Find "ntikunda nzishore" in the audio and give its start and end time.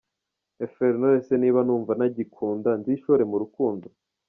2.13-3.23